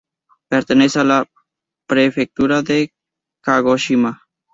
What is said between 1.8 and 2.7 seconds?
prefectura